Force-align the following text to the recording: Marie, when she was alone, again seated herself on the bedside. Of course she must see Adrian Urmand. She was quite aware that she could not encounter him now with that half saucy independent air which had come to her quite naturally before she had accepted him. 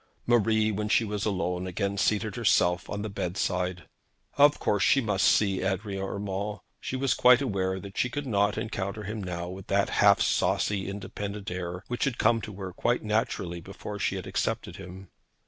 Marie, 0.25 0.71
when 0.71 0.89
she 0.89 1.05
was 1.05 1.25
alone, 1.25 1.67
again 1.67 1.95
seated 1.95 2.35
herself 2.35 2.89
on 2.89 3.03
the 3.03 3.07
bedside. 3.09 3.83
Of 4.35 4.57
course 4.57 4.81
she 4.81 4.99
must 4.99 5.27
see 5.27 5.61
Adrian 5.61 6.01
Urmand. 6.01 6.61
She 6.79 6.95
was 6.95 7.13
quite 7.13 7.39
aware 7.39 7.79
that 7.79 7.99
she 7.99 8.09
could 8.09 8.25
not 8.25 8.57
encounter 8.57 9.03
him 9.03 9.21
now 9.23 9.47
with 9.49 9.67
that 9.67 9.89
half 10.01 10.19
saucy 10.19 10.89
independent 10.89 11.51
air 11.51 11.83
which 11.87 12.05
had 12.05 12.17
come 12.17 12.41
to 12.41 12.55
her 12.55 12.73
quite 12.73 13.03
naturally 13.03 13.61
before 13.61 13.99
she 13.99 14.15
had 14.15 14.25
accepted 14.25 14.77
him. 14.77 15.09